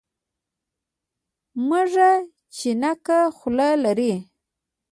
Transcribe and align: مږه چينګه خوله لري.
مږه 1.67 2.11
چينګه 2.55 3.19
خوله 3.37 3.69
لري. 3.83 4.13